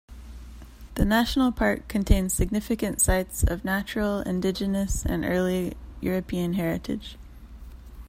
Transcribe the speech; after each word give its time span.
The 0.95 1.05
national 1.05 1.51
park 1.51 1.87
contains 1.87 2.33
significant 2.33 2.99
sites 2.99 3.43
of 3.43 3.63
natural, 3.63 4.21
indigenous 4.21 5.05
and 5.05 5.23
early 5.23 5.77
European 6.01 6.53
heritage. 6.53 7.19